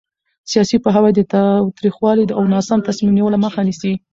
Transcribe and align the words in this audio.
سیاسي 0.51 0.77
پوهاوی 0.83 1.11
د 1.15 1.21
تاوتریخوالي 1.33 2.25
او 2.37 2.43
ناسم 2.53 2.79
تصمیم 2.87 3.11
نیولو 3.17 3.37
مخه 3.45 3.61
نیسي 3.67 3.93